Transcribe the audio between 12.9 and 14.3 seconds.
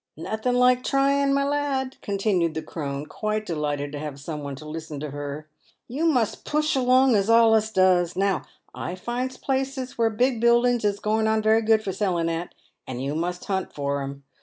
you must hunt for them.